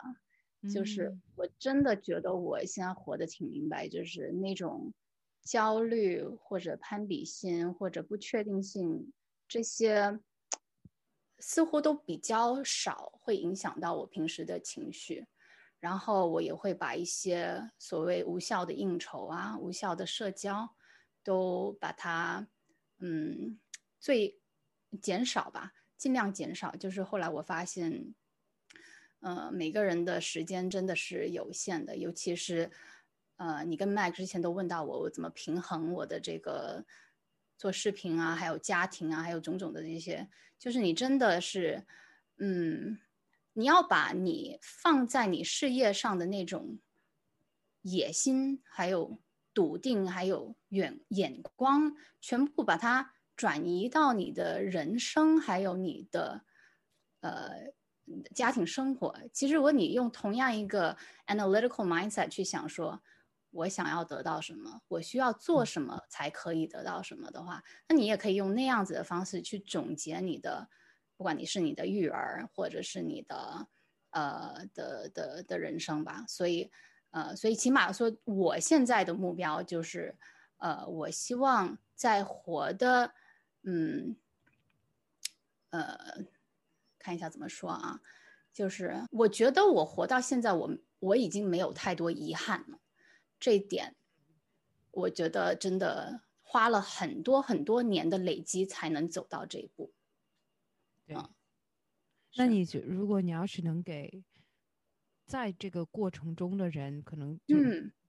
[0.67, 4.93] 就是我真的觉得我现在活得挺明白，就是那种
[5.41, 9.11] 焦虑或者攀比心或者不确定性
[9.47, 10.19] 这些，
[11.39, 15.25] 似乎都比较少会影响到我平时的情绪。
[15.79, 20.75] 然后我也会把一些所谓无效的应酬啊、无效的社交，
[21.23, 22.47] 都把它，
[22.99, 23.57] 嗯，
[23.99, 24.39] 最
[25.01, 26.75] 减少吧，尽量减少。
[26.75, 28.13] 就是后来我发现，
[29.21, 32.69] 呃，每个人的时间真的是有限的，尤其是，
[33.37, 36.85] 呃，你跟麦之前都问到我，我怎么平衡我的这个
[37.57, 41.85] 做视频啊，还有家庭啊，还有种种的这些，就是你真的是，
[42.37, 42.99] 嗯。
[43.53, 46.79] 你要把你放在你事业上的那种
[47.81, 49.19] 野心，还有
[49.53, 56.45] 笃定，还有远眼光，全部把它转移到你的人生，还有你的
[57.21, 57.73] 呃
[58.33, 59.17] 家庭生活。
[59.33, 60.95] 其实，如果你用同样一个
[61.27, 63.01] analytical mindset 去想，说
[63.49, 70.69] 我想要得到什么，我需要做什么才可以得到什么的话，那你也可以用那样子的方式去总结你的。
[71.19, 73.67] 不管你是你的育儿，或者是你的，
[74.11, 76.71] 呃的的的人生吧，所以，
[77.11, 80.15] 呃，所以起码说，我现在的目标就是，
[80.59, 83.13] 呃，我希望在活的，
[83.63, 84.15] 嗯，
[85.71, 86.23] 呃，
[86.97, 87.99] 看一下怎么说啊，
[88.53, 92.79] 就是我觉得我活到现在，我我已经没有太多遗憾了，
[93.41, 93.93] 这一点，
[94.91, 99.91] 我觉得真的花了很多很多年的累积才能走到这一步。
[101.09, 101.17] 对，
[102.37, 104.23] 那你觉如果你要是能给
[105.25, 107.57] 在这个过程中的人，可能就。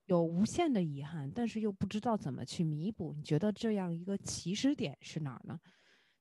[0.06, 3.14] 有无限的遗憾，但是又不知道怎么去弥补。
[3.16, 5.56] 你觉得这样一个起始点是哪儿呢？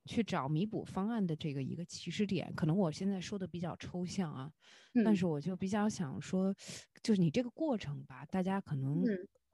[0.06, 4.52] 去找弥补方案的这个一个起始点，可能我现在说的比较抽象啊，
[5.04, 6.54] 但是我就比较想说，
[7.02, 9.04] 就是你这个过程吧，大家可能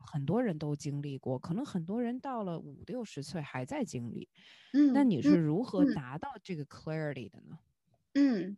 [0.05, 4.29] 很多人都经历过，可能很多人到了五六十岁还在经历。
[4.73, 7.59] 嗯，那你是如何达到这个 clarity 的呢？
[8.13, 8.57] 嗯，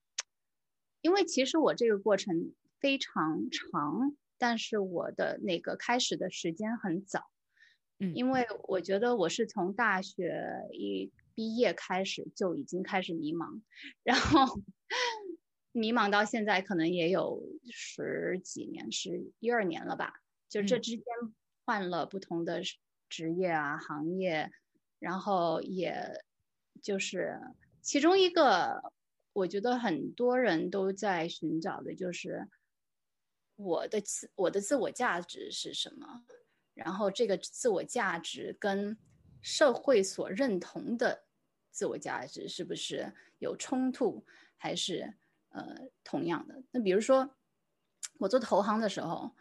[1.01, 4.15] 因为其实我这个过程非常长。
[4.39, 7.23] 但是我的那个开始的时间很早，
[7.97, 13.63] 嗯，因为我觉得我是从大学一毕业开始就已经开始迷茫，
[14.03, 14.61] 然后
[15.71, 20.21] 迷茫到现在可能也有十几年，十一二年了吧。
[20.47, 21.03] 就这之间
[21.67, 22.61] 换了不同的
[23.09, 24.49] 职业啊行业，
[24.99, 26.23] 然后也
[26.81, 27.37] 就是
[27.81, 28.93] 其中一个，
[29.33, 32.47] 我觉得很多人都在寻找的就是。
[33.59, 36.23] 我的自我的自我价值是什么？
[36.75, 38.95] 然后这个自我价值跟
[39.41, 41.23] 社会所认同的
[41.71, 44.23] 自我价值是不是有冲突，
[44.57, 45.11] 还是
[45.49, 46.61] 呃同样的？
[46.69, 47.35] 那比如说
[48.19, 49.35] 我做投行的时候，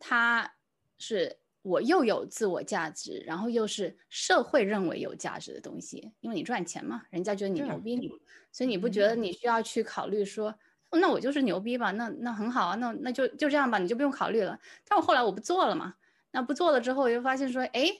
[0.00, 0.56] 他
[0.98, 8.10] 是我又有自我价值，然后又是社会认为有价值的东西，因为你赚钱嘛，人家觉得你牛逼，你
[8.52, 10.54] 所以你不觉得你需要去考虑说。
[10.96, 14.56] 那我就是牛逼吧，那那很好啊，那那就就这样吧，你就不用考虑了。
[14.86, 15.92] 但我后来我不做了嘛，
[16.30, 17.90] 那不做了之后，我又发现说，哎，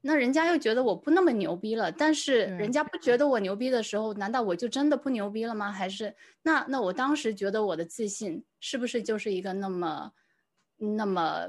[0.00, 1.92] 那人家又觉得我不那么牛逼了。
[1.92, 5.70] 但是人家不觉得我牛逼的时候，难道我就真的不牛逼了吗？
[5.70, 6.12] 还是
[6.42, 10.10] 那那我当时觉得我的自信是不是就是一个那么
[10.78, 11.48] 那么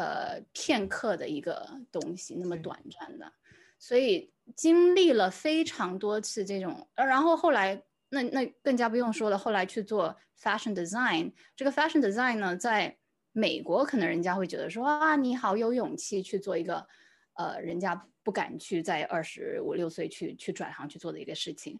[0.00, 3.32] 呃片刻的一个东西，那么短暂的？
[3.78, 7.82] 所以经历了非常多次这种，然后后来。
[8.12, 9.38] 那那更加不用说了。
[9.38, 12.98] 后来去做 fashion design，这个 fashion design 呢，在
[13.30, 16.84] 美国可能人家会觉得说啊，你好有勇气去做一个，
[17.34, 21.78] 呃，人家不敢去在二十五六岁去去转行去做的一个事情。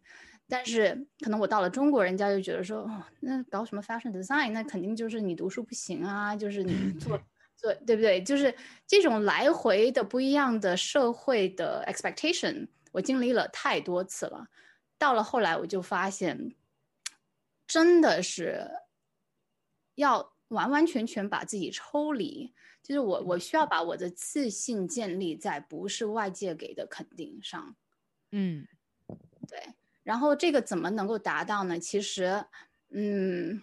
[0.49, 7.21] 但是可能我到了中国，人家就觉得说，哦，那搞什么 fashion design，那肯定就是你读书不行啊，就是你做
[7.61, 8.23] 做对不对？
[8.23, 8.55] 就是
[8.87, 14.47] 这种来回的不一样的社会的 expectation，我经历了太多次了。
[14.97, 16.55] 到了后来，我就发现，
[17.67, 18.71] 真的是
[19.95, 27.77] 要完完全全把自己抽离，就是我我需要把我的自信建立在不是外界给的肯定上。
[28.33, 28.67] 嗯，
[29.47, 29.75] 对。
[30.03, 31.79] 然后这个怎么能够达到呢？
[31.79, 32.45] 其实，
[32.89, 33.63] 嗯，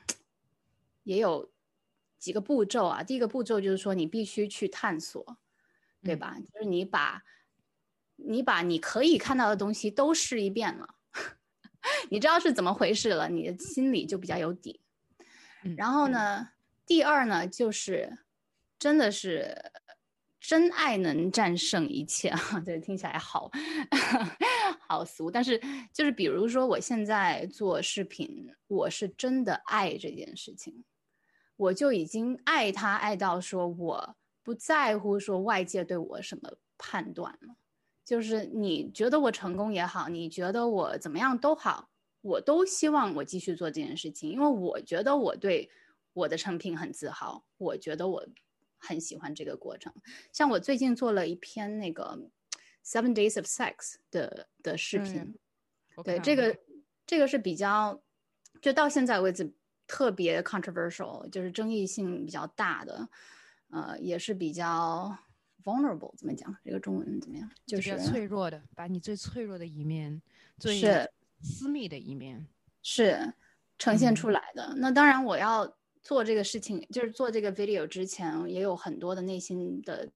[1.04, 1.50] 也有
[2.18, 3.04] 几个步骤啊。
[3.04, 5.38] 第一个步骤就是说，你必须去探索，
[6.04, 6.38] 对吧？
[6.40, 7.24] 就是你把，
[8.16, 10.96] 你把你可以看到的东西都试一遍了。
[12.10, 14.82] 你知道是怎么回事了，你的心里就比较有底。
[15.76, 16.50] 然后呢，
[16.86, 18.20] 第二呢，就是
[18.80, 19.72] 真的是
[20.40, 22.40] 真爱能战胜一切啊！
[22.66, 23.52] 这，听起来好
[24.88, 25.60] 好俗，但是
[25.92, 30.86] 就是比如说，我现在做视频，我是真的爱这件事情，
[31.58, 37.56] 我就已经爱他爱到说我不在乎说外界对我什么判断了。
[38.06, 41.90] 就是你觉得我成功也好，你觉得我怎么样都好，
[42.22, 45.70] 我都希望我继续做这件事情，因为我觉得我对
[46.14, 48.26] 我的成品很自豪，我觉得我
[48.78, 49.94] 很喜欢这个过程。
[50.32, 52.18] 像我最近做了一篇那个
[52.86, 55.36] Seven Days of Sex 的的视频，
[56.06, 56.58] 对这个
[57.06, 58.02] 这个是比较，
[58.62, 59.54] 就到现在为止
[59.88, 63.10] 特别 controversial，就是争议性比较大的，
[63.70, 65.18] 呃，也是比较。
[65.64, 66.56] vulnerable 怎么讲？
[66.64, 67.52] 这个中文怎么样？
[67.66, 70.22] 就是脆弱的，把你最脆弱的一面、
[70.58, 70.80] 最
[71.42, 72.48] 私密的一面
[72.82, 73.34] 是
[73.78, 74.74] 呈现出来的。
[74.78, 80.10] 那当然，我要做这个事情，就是做这个 video 之前，也有很多的内心的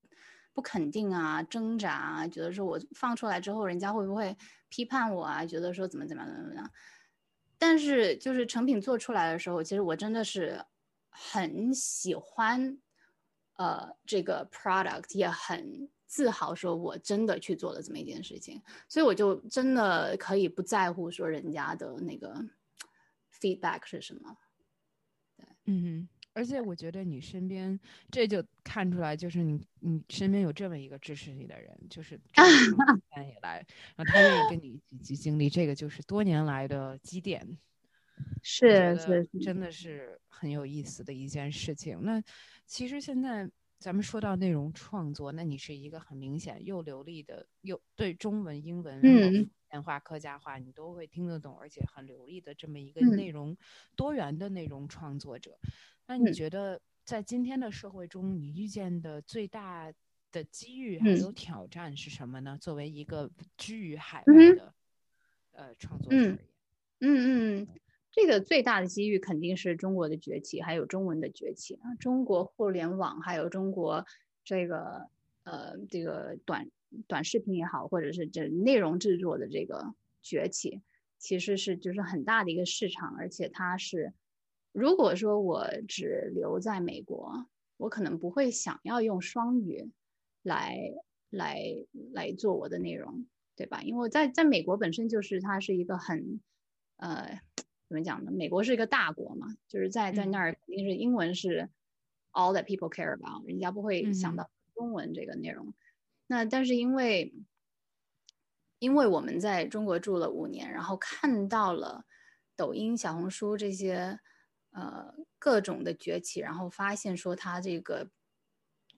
[0.53, 4.33] 不肯定啊、挣扎啊，觉得说我放出来之后，人家会不会
[4.69, 5.45] 批判我啊？
[5.45, 6.71] 觉得说怎么怎么样怎么样？
[7.61, 10.65] 但是就是成品做出来的时候，其实我真的是
[11.11, 12.79] 很喜欢。
[13.57, 22.43] 呃，这个 product 也很自豪，说我真的去做了这么一件事情，所以我就真的可以不在乎说人家的那个
[23.39, 24.35] feedback 是什么。
[25.37, 27.79] 对，嗯，而且我觉得你身边
[28.09, 33.65] 这就看出来，就是你你身边有这么一个支持你的人，就是 多年以来，
[33.95, 37.57] 然后他愿意跟你一起经历这个，就是多年来的积淀。
[38.43, 41.99] 是是，真的是很有意思的一件事情。
[42.03, 42.21] 那
[42.67, 53.57] 其实现在咱们说到内容创作，那你是一个很明显又流利的，又对中文、英文、嗯，简化、客家话你都会听得懂，而且很流利的这么一个内容
[53.95, 55.57] 多元的内容创作者。
[56.11, 59.89] 那你觉得在今天的社会中，你遇见的最大
[60.29, 62.57] 的机遇还有挑战是什么呢？
[62.59, 64.73] 作为一个居于海外的
[65.53, 66.39] 呃创作者而言，
[66.99, 67.67] 嗯嗯，
[68.11, 74.05] 这个最大的机遇肯定是中国的崛起，还有中文的崛起啊，中国互联网，还有中国
[74.43, 75.07] 这个
[75.43, 76.69] 呃这个短
[77.07, 80.81] 短视频也好，或者是这内容制作的这个崛起，
[81.17, 84.11] 其实是就是很大的一个市场，而且它是。
[84.73, 87.45] 如果说我只留在美国，
[87.75, 89.91] 我可能不会想要用双语
[90.43, 90.93] 来
[91.29, 91.59] 来
[92.13, 93.81] 来做我的内容，对吧？
[93.81, 96.39] 因为我在在美国本身就是它是一个很
[96.95, 97.41] 呃
[97.89, 98.31] 怎么讲呢？
[98.31, 101.69] 美国是一个大国嘛，就是在在那儿肯定是英文是
[102.31, 105.73] all that people care about，人家不会想到中文这个内容。
[106.27, 107.33] 那但是因为
[108.79, 112.05] 因为我们在中国住了五年，然后看到了
[112.55, 114.21] 抖音、小红书这些。
[114.71, 118.09] 呃，各种的崛起，然后发现说它这个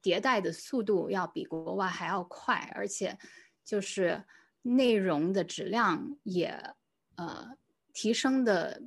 [0.04, 3.18] 迭代的速度要比国外还要快，而且
[3.66, 4.24] 就是
[4.62, 6.50] 内容的质量也
[7.16, 7.58] 呃
[7.92, 8.84] 提升的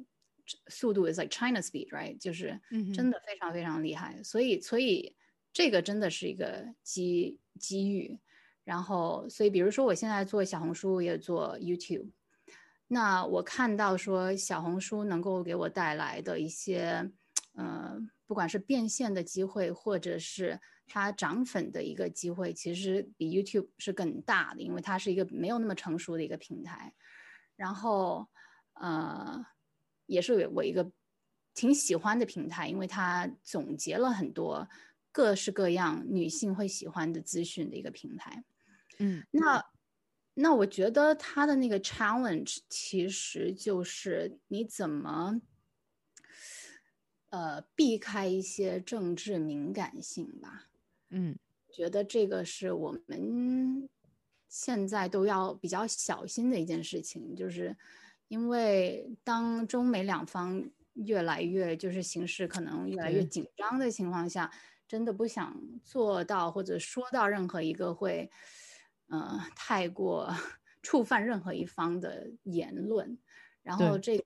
[0.68, 2.60] 速度 is like China speed right，就是
[2.94, 5.16] 真的非常非常厉害，所以所以
[5.52, 8.18] 这个真的是一个机机遇，
[8.62, 12.10] 然后所以比如说我现在做小红书也做 YouTube。
[12.88, 17.10] 那我看到说小红书能够给我带来的一些，
[17.54, 26.94] 呃，不管是变现的机会，或者是它涨粉的一个机会，其实比 YouTube 是更大的，因为它是一个没有那么成熟的一个平台。
[27.56, 28.28] 然后，
[28.74, 29.44] 呃，
[30.06, 30.92] 也是我一个
[31.54, 34.68] 挺喜欢的平台，因为它总结了很多
[35.10, 38.44] 各式各样女性会喜欢的资讯的一个平台。
[39.00, 39.60] 嗯，那。
[40.38, 45.40] 那我觉得他的那个 challenge 其实就是你怎么，
[47.30, 50.68] 呃，避开一些政治敏感性吧。
[51.08, 51.38] 嗯，
[51.72, 53.88] 觉得这个是我们
[54.46, 57.74] 现在都要比较小心的一件事情，就是
[58.28, 60.62] 因为当中美两方
[60.92, 64.52] 越来越就是形势可能越来越紧张的情况下，
[64.86, 68.30] 真的不想做到或者说到任何一个会。
[69.08, 70.28] 呃，太过
[70.82, 73.18] 触犯任何一方的言论，
[73.62, 74.24] 然后这个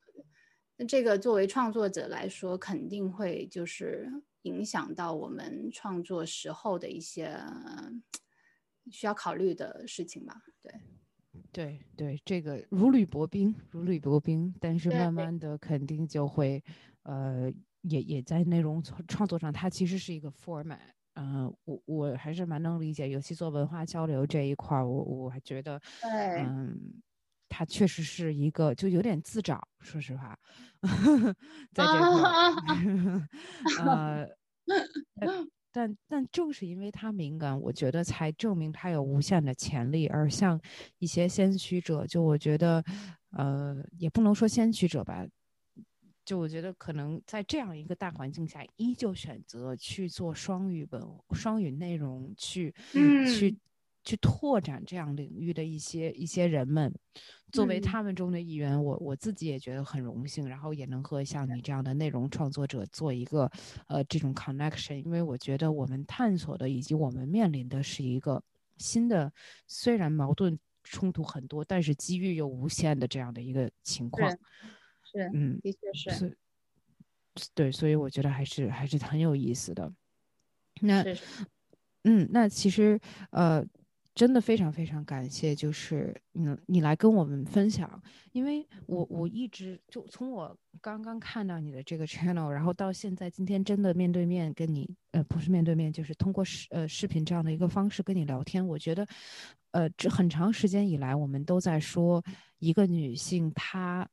[0.87, 4.11] 这个作为创作者来说，肯定会就是
[4.43, 7.39] 影响到我们创作时候的一些
[8.91, 10.43] 需要考虑的事情吧？
[10.63, 10.73] 对，
[11.53, 16.63] 对对，这个如履薄冰，如履薄冰，但是慢慢的肯定就会，
[17.03, 17.53] 呃，
[17.83, 20.79] 也也在内容创作上，它其实是一个 format。
[21.23, 25.79] 嗯，我我还是蛮能理解，尤其做文化交流这一块儿，我我还觉得，
[26.39, 27.03] 嗯，
[27.47, 30.39] 他确实是一个就有点自找，说实话，
[31.75, 33.29] 在这块，
[33.85, 34.27] 呃，
[35.71, 40.07] 但 但正是因为他敏感，我觉得才证明他有无限的潜力。
[40.07, 40.59] 而像
[40.99, 42.83] 一些先驱者，就我觉得，
[43.33, 45.27] 呃，也不能说先驱者吧。
[46.31, 51.03] 就我觉得，可能在这样一个大环境下，依旧选择去做双语本、
[51.33, 52.73] 双语内容，去
[53.27, 53.59] 去
[54.05, 56.95] 去拓展这样领域的一些一些人们，
[57.51, 63.51] 作为他们中的一员，我我自己也觉得很荣幸，然后也能和像你这样的内容创作者做一个
[63.89, 68.41] 呃这种 connection，因为我觉得我们探索的以及我们面临的是一个
[68.77, 69.33] 新的，
[69.67, 74.33] 虽然矛盾冲突很多，但是机遇又无限的这样的一个情况。
[75.11, 76.39] 是，嗯，的确是，
[77.55, 79.93] 对，所以我觉得还是还是很有意思的。
[80.81, 81.05] 那，
[82.05, 82.99] 嗯，那其实
[83.31, 83.65] 呃，
[84.15, 88.03] 真的非常非常感谢，就是嗯，你来跟我们分享，
[88.33, 99.07] 因为我我一直就从我刚刚看到你的这个 channel，然后到现在今天真的面对面跟你，呃，不是面对面，就是通过视呃视频这样的一个方式跟你聊天，我觉得，
[99.73, 102.23] 呃，这很长时间以来，我们都在说
[102.59, 104.09] 一个女性她。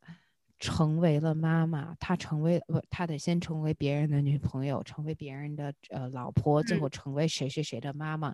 [0.59, 8.33] 成为了妈妈，她成为不，她得先成为别人的女朋友，成为别人的呃老婆，最后成为谁谁谁的妈妈，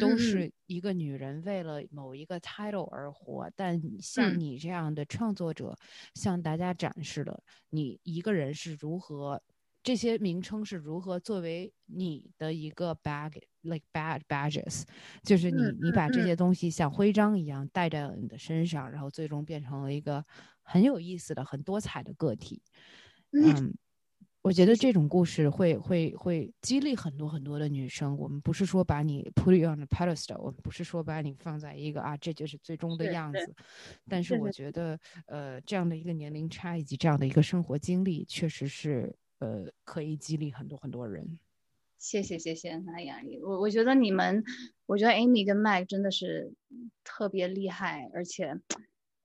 [0.00, 3.50] 都是一个女人为了某一个 title 而活。
[3.56, 5.76] 但像你这样的创作者，
[6.14, 9.42] 向大家展示了你一个人是如何
[9.82, 14.82] 这些名称是如何作为你的一个 bag，like bad badges，
[15.22, 20.24] 就是你你把这些东西像徽章一样戴在你的身上，然后最终变成了一个
[20.66, 22.60] 很有意思的、很多彩的个体。
[23.32, 23.72] 嗯。
[24.42, 28.16] 我觉得这种故事会会会激励很多很多的女生。
[28.16, 33.54] 我们不是说把你 put on the pedestal，我们不是说把你放在一个啊，这就是最终的样子。
[34.08, 34.96] 但是我觉得，
[35.26, 41.40] 呃，这样的一个年龄差以及这样的一个生活经历，确实是呃可以激励很多很多人。
[41.98, 44.44] 谢谢谢谢，那雅丽，我我觉得你们，
[44.86, 46.52] 我觉得 Amy 跟 Mike 真的是
[47.02, 48.60] 特别厉害，而且。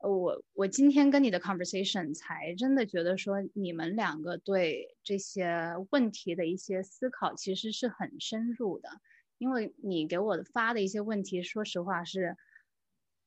[0.03, 8.89] 我我今天跟你的 conversation 才真的觉得说你们两个对这些问题的一些思考其实是很深入的，
[9.37, 12.35] 因为你给我发的一些问题，说实话是